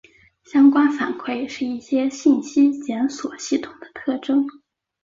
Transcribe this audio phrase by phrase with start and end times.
[0.43, 4.47] 相关反馈是一些信息检索系统的特征。